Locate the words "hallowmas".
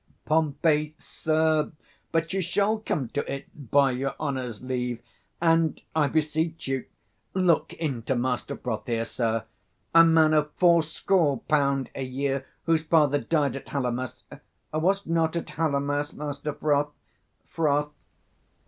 13.69-14.23, 15.51-16.13